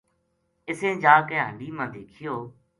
[0.69, 2.35] اِسیں جا کے ہنڈی ما دیکھیو